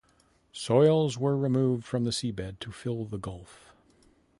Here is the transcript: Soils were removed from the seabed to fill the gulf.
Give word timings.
Soils 0.51 1.19
were 1.19 1.37
removed 1.37 1.85
from 1.85 2.05
the 2.05 2.09
seabed 2.11 2.57
to 2.59 2.71
fill 2.71 3.05
the 3.05 3.19
gulf. 3.19 3.71